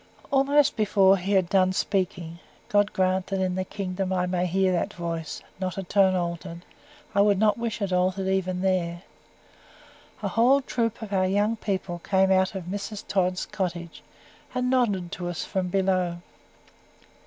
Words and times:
Almost 0.31 0.75
before 0.75 1.17
he 1.17 1.33
had 1.33 1.47
done 1.47 1.73
speaking 1.73 2.39
(God 2.69 2.91
grant 2.91 3.27
that 3.27 3.39
in 3.39 3.53
the 3.53 3.63
Kingdom 3.63 4.11
I 4.11 4.25
may 4.25 4.47
hear 4.47 4.71
that 4.71 4.95
voice, 4.95 5.43
not 5.59 5.77
a 5.77 5.83
tone 5.83 6.15
altered 6.15 6.65
I 7.13 7.21
would 7.21 7.37
not 7.37 7.59
wish 7.59 7.83
it 7.83 7.93
altered 7.93 8.27
even 8.27 8.61
there) 8.61 9.03
a 10.23 10.27
whole 10.29 10.61
troop 10.61 11.03
of 11.03 11.13
our 11.13 11.27
young 11.27 11.55
people 11.55 11.99
came 11.99 12.31
out 12.31 12.55
of 12.55 12.63
Mrs. 12.63 13.05
Tod's 13.07 13.45
cottage, 13.45 14.01
and 14.55 14.71
nodded 14.71 15.11
to 15.11 15.29
us 15.29 15.45
from 15.45 15.67
below. 15.67 16.17